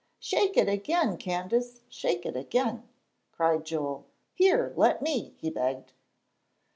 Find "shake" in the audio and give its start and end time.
0.19-0.57, 1.87-2.25